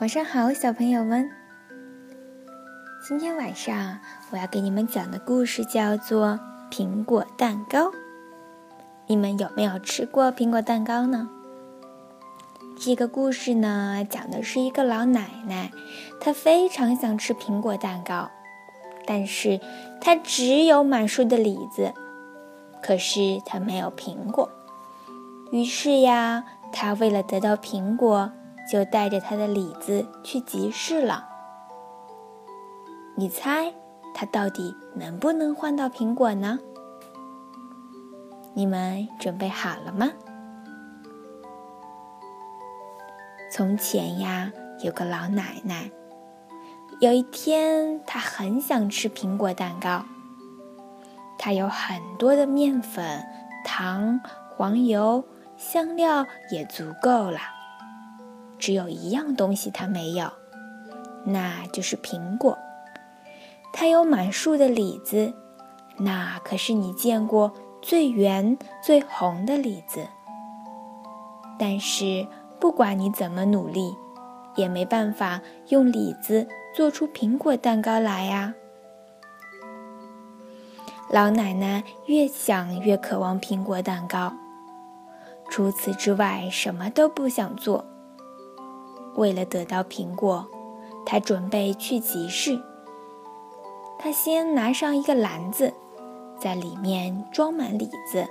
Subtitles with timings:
[0.00, 1.30] 晚上好，小朋友们。
[3.06, 4.00] 今天晚上
[4.30, 6.40] 我要给你们讲的故事叫做
[6.74, 7.90] 《苹果蛋糕》。
[9.06, 11.28] 你们有没有吃过苹果蛋糕呢？
[12.80, 15.70] 这个故事呢，讲的是一个老奶奶，
[16.20, 18.28] 她非常想吃苹果蛋糕，
[19.06, 19.60] 但是
[20.00, 21.92] 她只有满树的李子，
[22.82, 24.50] 可是她没有苹果。
[25.52, 28.32] 于是呀，她为了得到苹果。
[28.72, 31.28] 就带着他的李子去集市了。
[33.16, 33.74] 你猜
[34.14, 36.58] 他到底能不能换到苹果呢？
[38.54, 40.12] 你们准备好了吗？
[43.50, 44.50] 从前呀，
[44.82, 45.90] 有个老奶奶，
[46.98, 50.06] 有一天她很想吃苹果蛋糕。
[51.36, 53.22] 她有很多的面粉、
[53.66, 54.18] 糖、
[54.56, 55.22] 黄油、
[55.58, 57.38] 香料也足够了。
[58.62, 60.30] 只有一样东西它没有，
[61.24, 62.56] 那就是苹果。
[63.72, 65.34] 它有满树的李子，
[65.96, 70.06] 那可是你见过最圆、最红的李子。
[71.58, 72.24] 但是
[72.60, 73.96] 不管你怎么努力，
[74.54, 78.54] 也没办法用李子做出苹果蛋糕来呀。
[81.10, 84.32] 老奶奶越想越渴望苹果蛋糕，
[85.50, 87.86] 除此之外什么都不想做。
[89.16, 90.46] 为了得到苹果，
[91.04, 92.60] 他准备去集市。
[93.98, 95.72] 他先拿上一个篮子，
[96.38, 98.26] 在里面装满李子，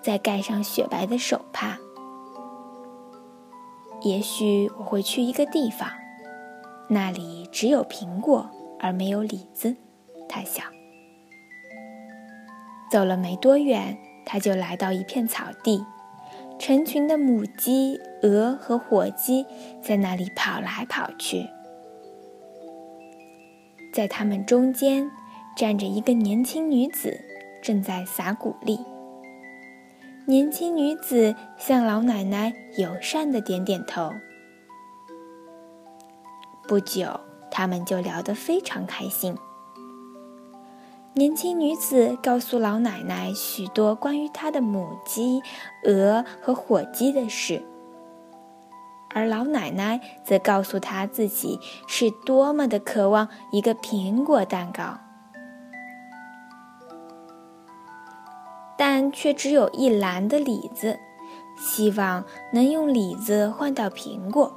[0.00, 1.78] 再盖上雪白的手帕。
[4.02, 5.88] 也许我会去一个地方，
[6.88, 9.74] 那里只有苹果而没有李子。
[10.28, 10.64] 他想。
[12.90, 15.84] 走了没多远，他就来到一片草地。
[16.58, 19.44] 成群的母鸡、鹅和火鸡
[19.82, 21.46] 在那里跑来跑去，
[23.92, 25.10] 在它们中间
[25.56, 27.20] 站着一个年轻女子，
[27.62, 28.78] 正在撒谷粒。
[30.26, 34.10] 年轻女子向老奶奶友善的点点头。
[36.66, 39.36] 不久，他们就聊得非常开心。
[41.16, 45.40] 年轻女子告诉老奶奶许多关于她的母鸡、
[45.84, 47.62] 鹅和火鸡的事，
[49.10, 54.98] 而老奶奶则告诉她自己是多么的渴望一个苹果蛋糕，
[58.76, 60.98] 但却只有一篮的李子，
[61.56, 64.52] 希望能用李子换到苹果。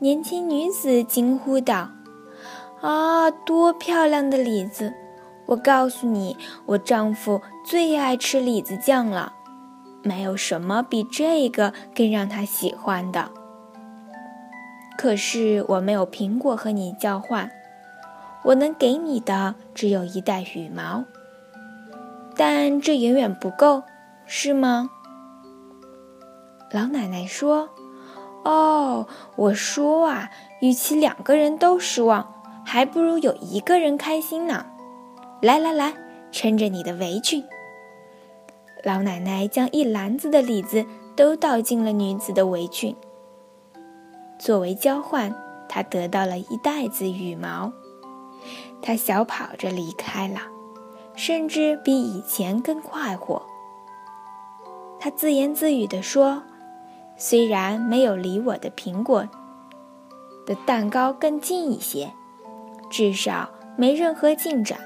[0.00, 1.88] 年轻女子惊呼道。
[2.80, 4.94] 啊，多漂亮的李子！
[5.46, 9.34] 我告诉你，我丈夫最爱吃李子酱了，
[10.02, 13.30] 没有什么比这个更让他喜欢的。
[14.96, 17.50] 可是我没有苹果和你交换，
[18.44, 21.04] 我能给你的只有一袋羽毛，
[22.34, 23.82] 但这远远不够，
[24.24, 24.88] 是吗？
[26.70, 27.68] 老奶奶说
[28.44, 30.30] ：“哦，我说啊，
[30.62, 32.34] 与其两个人都失望。”
[32.64, 34.66] 还不如有一个人开心呢！
[35.42, 35.94] 来来来，
[36.30, 37.44] 撑着你的围裙。
[38.84, 42.94] 老奶奶将一篮子的李子都倒进了女子的围裙。
[44.38, 45.34] 作为交换，
[45.68, 47.72] 她得到了一袋子羽毛。
[48.80, 50.40] 她小跑着离开了，
[51.14, 53.42] 甚至比以前更快活。
[54.98, 56.42] 她自言自语地说
[57.16, 59.28] ：“虽然没有离我的苹果
[60.46, 62.12] 的蛋糕更近一些。”
[62.90, 64.78] 至少没任何进展。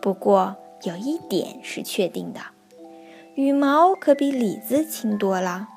[0.00, 2.40] 不过有一点是确定的，
[3.34, 5.68] 羽毛可比李子轻多了。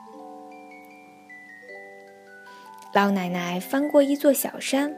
[2.93, 4.95] 老奶奶翻过一座小山，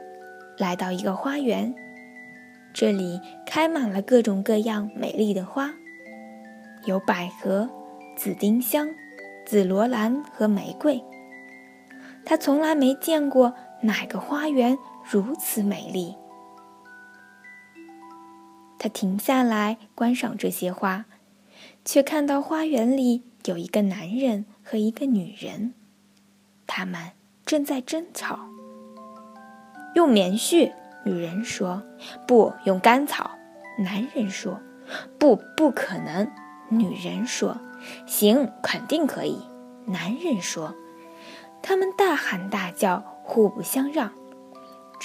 [0.58, 1.74] 来到一个花园，
[2.74, 5.74] 这里开满了各种各样美丽的花，
[6.84, 7.70] 有百合、
[8.18, 8.90] 紫丁香、
[9.46, 11.02] 紫罗兰和玫瑰。
[12.26, 14.78] 她从来没见过哪个花园。
[15.08, 16.16] 如此美丽，
[18.80, 21.06] 他停下来观赏这些花，
[21.86, 25.76] 却看到花园里有一个男人和一个女人，
[26.66, 27.12] 他们
[27.46, 28.40] 正在争吵。
[29.94, 30.74] 用棉絮，
[31.06, 31.84] 女人说；
[32.28, 33.30] 不用干草，
[33.78, 34.60] 男人说；
[35.20, 36.28] 不，不可能，
[36.70, 37.56] 女人说；
[38.08, 39.40] 行，肯定可以，
[39.86, 40.74] 男人说。
[41.62, 44.12] 他们大喊大叫，互不相让。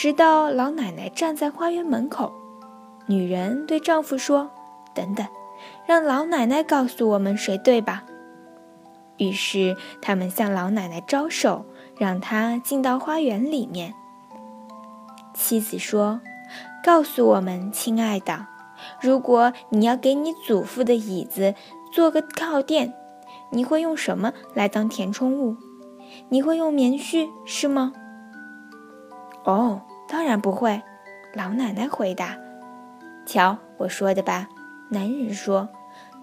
[0.00, 2.32] 直到老奶奶站在花园门口，
[3.04, 4.50] 女人对丈夫说
[4.96, 5.26] ：“等等，
[5.86, 8.04] 让老奶奶告诉我们谁对吧。”
[9.20, 11.66] 于是他们向老奶奶招手，
[11.98, 13.92] 让她进到花园里面。
[15.34, 16.22] 妻子说
[16.82, 18.46] ：“告诉我们，亲爱的，
[19.02, 21.54] 如果你要给你祖父的椅子
[21.92, 22.94] 做个靠垫，
[23.50, 25.58] 你会用什么来当填充物？
[26.30, 27.92] 你会用棉絮是吗
[29.44, 30.82] ？”“哦，当然不会。”
[31.32, 32.36] 老奶奶回答。
[33.24, 34.48] “瞧我说的吧。”
[34.90, 35.68] 男人说，“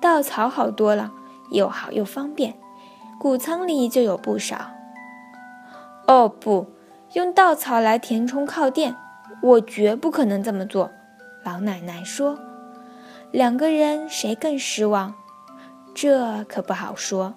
[0.02, 1.12] 稻草好多了，
[1.52, 2.56] 又好又方便，
[3.18, 4.72] 谷仓里就有不少。
[6.08, 6.68] ”“哦，不
[7.14, 8.96] 用稻草来填充靠垫。”
[9.40, 10.90] 我绝不可能这么做，
[11.44, 12.40] 老奶奶说。
[13.32, 15.14] 两个人谁更失望？
[15.94, 17.36] 这可不好说。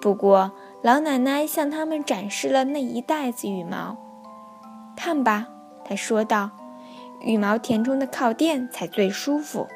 [0.00, 3.98] 不过，老奶奶向他们展示了那一袋子羽毛。
[5.04, 5.48] 看吧，
[5.84, 6.50] 他说道
[7.26, 9.66] ：“羽毛填充的靠垫才最舒服，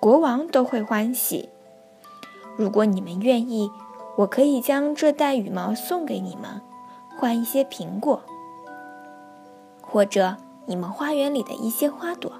[0.00, 1.50] 国王都会欢喜。
[2.56, 3.70] 如果你们愿意，
[4.16, 6.62] 我可以将这袋羽毛送给你们，
[7.18, 8.22] 换一些苹果，
[9.82, 12.32] 或者……”你们花园里的一些花朵。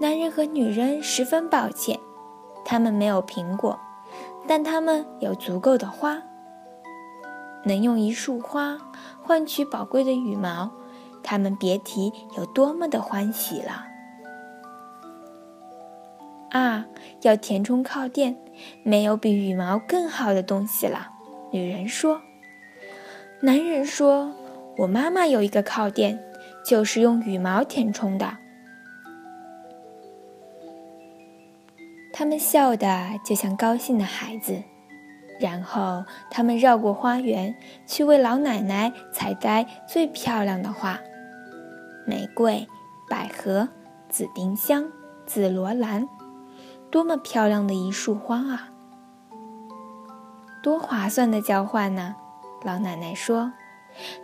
[0.00, 2.00] 男人和女人十分抱歉，
[2.64, 3.78] 他们没有苹果，
[4.48, 6.20] 但他们有足够的花。
[7.64, 8.78] 能用一束花
[9.22, 10.70] 换取宝贵的羽毛，
[11.22, 13.86] 他们别提有多么的欢喜了。
[16.50, 16.86] 啊，
[17.22, 18.36] 要填充靠垫，
[18.82, 21.10] 没有比羽毛更好的东西了。
[21.50, 22.20] 女人说。
[23.40, 24.32] 男人说
[24.78, 26.18] ：“我妈妈有一个靠垫。”
[26.64, 28.38] 就是用羽毛填充的。
[32.10, 34.62] 他们笑得就像高兴的孩子，
[35.40, 37.54] 然后他们绕过花园，
[37.86, 40.98] 去为老奶奶采摘最漂亮的花：
[42.06, 42.66] 玫瑰、
[43.08, 43.68] 百合、
[44.08, 44.90] 紫丁香、
[45.26, 46.08] 紫罗兰，
[46.90, 48.70] 多么漂亮的一束花啊！
[50.62, 52.16] 多划算的交换呢！
[52.62, 53.52] 老奶奶说。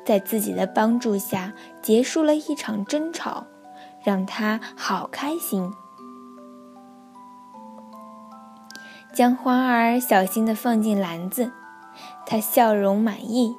[0.04, 3.46] 在自己的帮助下，结束了一场争吵，
[4.02, 5.70] 让他好开心。
[9.12, 11.50] 将花儿小心地放进篮子，
[12.26, 13.54] 他笑容满意，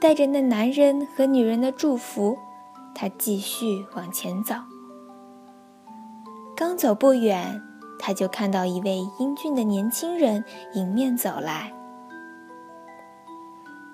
[0.00, 2.38] 带着那男人和女人的祝福，
[2.94, 4.54] 他继续往前走。
[6.56, 7.60] 刚走不远，
[7.98, 11.72] 他就看到一位英俊的年轻人迎面走来。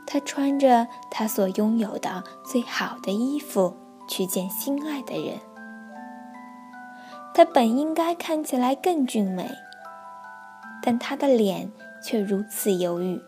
[0.06, 3.74] 他穿着他所拥有的最好的衣服
[4.06, 5.40] 去见心爱的人。
[7.34, 9.50] 他本应该看起来更俊美，
[10.82, 13.22] 但他的脸却如此忧郁，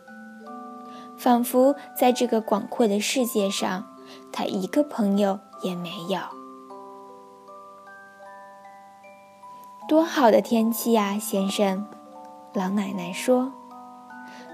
[1.17, 3.87] 仿佛在这个广阔的世界上，
[4.33, 6.19] 他一个朋友也没有。
[9.87, 11.87] 多好的天气呀，先生！
[12.55, 13.53] 老奶奶说：“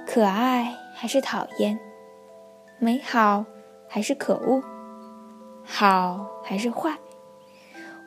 [0.06, 1.78] 可爱还是讨厌？”
[2.82, 3.44] 美好
[3.88, 4.62] 还是可恶，
[5.64, 6.98] 好还是坏，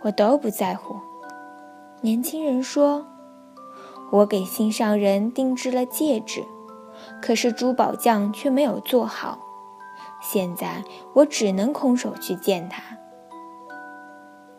[0.04, 0.96] 我都不在乎。
[2.02, 3.06] 年轻人说
[4.12, 6.44] ：“我给心上人定制了戒指，
[7.22, 9.40] 可是珠宝匠却没有做好。
[10.22, 10.84] 现在
[11.16, 12.82] 我只能空手去见他。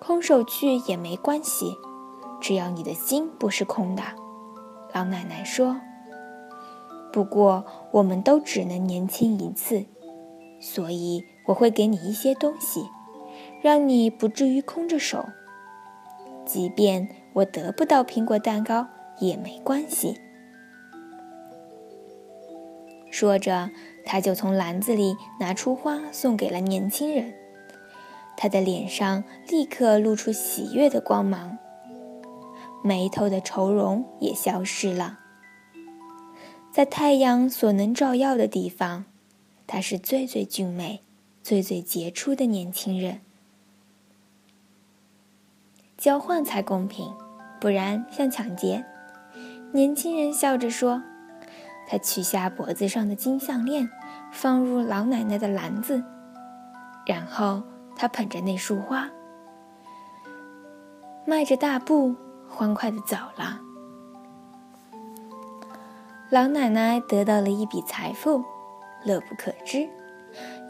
[0.01, 1.77] 空手去也没关系，
[2.41, 4.03] 只要你的心不是空的。”
[4.93, 5.77] 老奶奶说。
[7.13, 9.87] 不过，我们都只能年轻一次。
[10.61, 12.89] 所以我会给你一些东西，
[13.63, 15.27] 让你不至于空着手。
[16.47, 18.87] 即便我得不到苹果蛋糕
[19.19, 20.21] 也没关系。
[23.11, 23.71] 说着，
[24.05, 27.35] 他就从篮子里拿出花送给了年轻人。
[28.37, 31.57] 他的脸上立刻露出喜悦的光芒，
[32.83, 35.21] 眉头的愁容也消失了。
[36.73, 39.05] 在太阳所能照耀的地方。
[39.67, 41.01] 他是最最俊美、
[41.43, 43.23] 最最杰出的年轻人。
[45.97, 47.11] 交换才公平，
[47.59, 48.85] 不然像抢劫。
[49.75, 51.03] 年轻人笑着说
[51.91, 53.91] ：“他取下脖子上的金项链，
[54.31, 56.01] 放入老奶奶的篮子，
[57.05, 57.61] 然后
[57.97, 59.11] 他捧着那束花，
[61.27, 62.15] 迈着大步，
[62.49, 63.59] 欢快的走了。
[66.31, 68.45] 老奶奶得到了一笔财富。”
[69.05, 69.89] 乐不可支。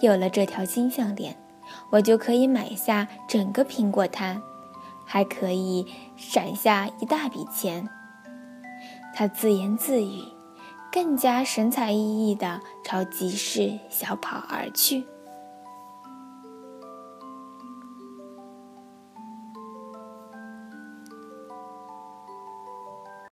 [0.01, 1.37] 有了这条金项链，
[1.91, 4.41] 我就可以买下整个苹果摊，
[5.05, 5.87] 还可以
[6.33, 7.87] 攒下一大笔钱。
[9.15, 10.25] 他自言自语，
[10.93, 15.05] 更加神采奕奕地朝集市小跑而去。